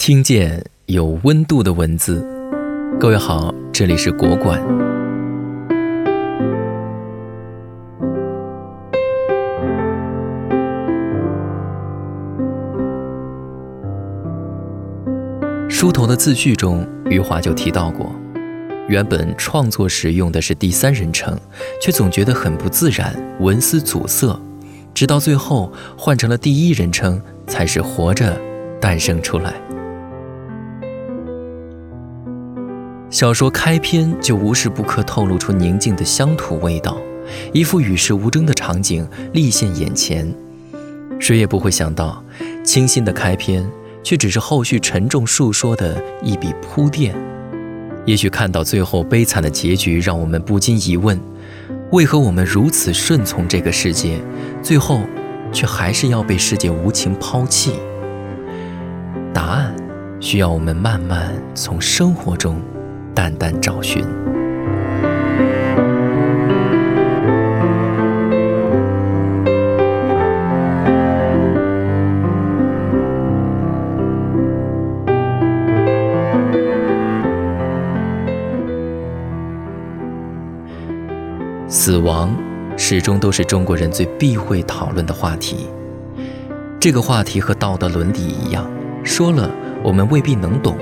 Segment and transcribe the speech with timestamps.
[0.00, 2.26] 听见有温度的文字，
[2.98, 4.58] 各位好，这里是国馆。
[15.68, 18.10] 书头的自序中，余华就提到过，
[18.88, 21.38] 原本创作时用的是第三人称，
[21.78, 24.34] 却总觉得很不自然，文思阻塞，
[24.94, 28.40] 直到最后换成了第一人称，才是活着
[28.80, 29.52] 诞生出来。
[33.10, 36.96] 小说开篇就无时不刻透露出宁静的乡土味道，
[37.52, 40.32] 一副与世无争的场景立现眼前，
[41.18, 42.24] 谁也不会想到，
[42.62, 43.68] 清新的开篇
[44.04, 47.12] 却只是后续沉重述说的一笔铺垫。
[48.06, 51.18] 也许看到最后悲惨的结局，让我们不禁疑问：
[51.90, 54.20] 为何我们如此顺从这个世界，
[54.62, 55.00] 最后
[55.52, 57.72] 却还是要被世界无情抛弃？
[59.34, 59.74] 答案
[60.20, 62.60] 需要我们慢慢从生活中。
[63.14, 64.04] 淡淡找寻。
[81.68, 82.36] 死亡
[82.76, 85.68] 始终都是中国人最避讳讨论的话题。
[86.78, 88.70] 这个话题和道德伦理一样，
[89.04, 89.50] 说了
[89.82, 90.76] 我们未必能懂。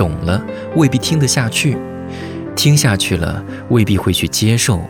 [0.00, 0.42] 懂了
[0.76, 1.76] 未必听得下去，
[2.56, 4.80] 听下去了未必会去接受，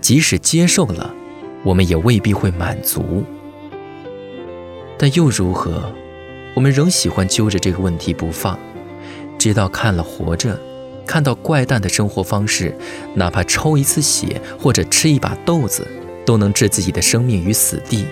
[0.00, 1.14] 即使接受了，
[1.62, 3.22] 我们也未必会满足。
[4.98, 5.94] 但又如何？
[6.56, 8.58] 我们仍喜欢揪着这个问题不放，
[9.38, 10.56] 直到看了《活着》，
[11.06, 12.76] 看到怪诞的生活方式，
[13.14, 15.86] 哪怕抽一次血或者吃一把豆子，
[16.26, 18.04] 都能置自己的生命于死地。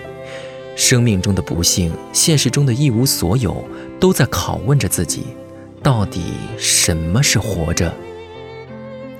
[0.77, 3.61] 生命中的不幸，现实中的一无所有，
[3.99, 5.25] 都在拷问着自己。
[5.87, 7.93] 到底什么是活着？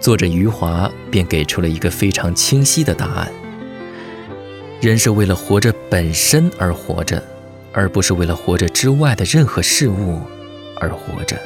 [0.01, 3.31] 作者余华便给出了一个非常清晰的答案：
[4.81, 7.23] 人是为了活着本身而活着，
[7.71, 10.19] 而不是为了活着之外的任何事物
[10.75, 11.39] 而活着。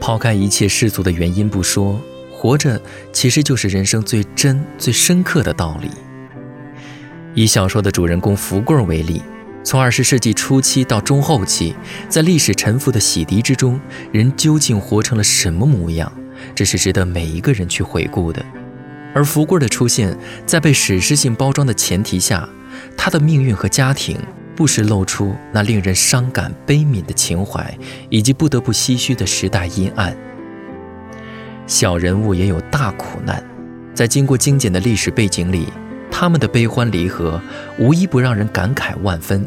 [0.00, 1.96] 抛开一切世俗的原因不说，
[2.28, 2.82] 活着
[3.12, 5.90] 其实就是人生最真、最深刻的道理。
[7.34, 9.22] 以小说的主人公福贵为例。
[9.64, 11.74] 从二十世纪初期到中后期，
[12.06, 13.80] 在历史沉浮的洗涤之中，
[14.12, 16.12] 人究竟活成了什么模样？
[16.54, 18.44] 这是值得每一个人去回顾的。
[19.14, 20.14] 而福贵的出现，
[20.44, 22.46] 在被史诗性包装的前提下，
[22.94, 24.18] 他的命运和家庭
[24.54, 27.74] 不时露出那令人伤感悲悯的情怀，
[28.10, 30.14] 以及不得不唏嘘的时代阴暗。
[31.66, 33.42] 小人物也有大苦难，
[33.94, 35.68] 在经过精简的历史背景里。
[36.16, 37.42] 他们的悲欢离合，
[37.76, 39.44] 无一不让人感慨万分。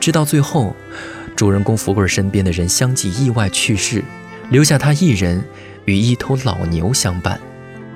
[0.00, 0.74] 直到最后，
[1.36, 4.02] 主人公福贵身边的人相继意外去世，
[4.48, 5.44] 留下他一人
[5.84, 7.38] 与一头老牛相伴，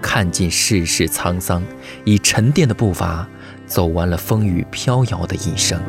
[0.02, 1.62] 看尽世事沧桑，
[2.04, 3.26] 以沉淀的步伐
[3.66, 5.80] 走完了风雨飘摇的一生。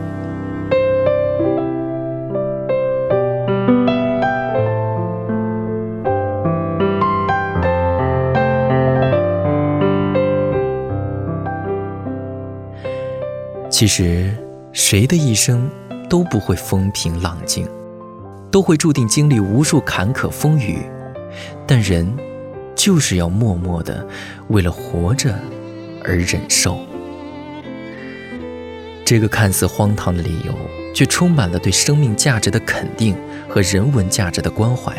[13.78, 14.34] 其实，
[14.74, 15.70] 谁的一生
[16.10, 17.70] 都不会风平浪静，
[18.50, 20.80] 都会注定经历无数坎坷风雨。
[21.68, 22.12] 但人
[22.76, 24.04] 就是要默默的
[24.48, 25.32] 为了活着
[26.04, 26.80] 而忍受。
[29.06, 30.52] 这个看似荒唐的理由，
[30.92, 33.16] 却充满了对生命价值的肯定
[33.48, 34.92] 和人文价值的关怀。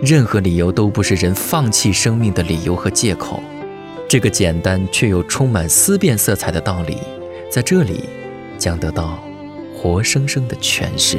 [0.00, 3.42] 任何理由都不是人放弃生命的理由和借口。
[4.08, 6.98] 这个简单却又充满思辨色彩的道理。
[7.54, 8.08] 在这里，
[8.58, 9.22] 将得到
[9.72, 11.18] 活生生的诠释。